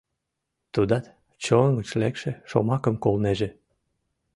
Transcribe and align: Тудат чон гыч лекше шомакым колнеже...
Тудат 0.73 1.05
чон 1.43 1.69
гыч 1.77 1.89
лекше 2.01 2.31
шомакым 2.49 2.95
колнеже... 3.03 3.49